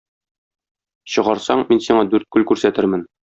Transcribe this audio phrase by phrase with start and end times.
[1.15, 3.07] Чыгарсаң, мин сиңа дүрт күл күрсәтермен.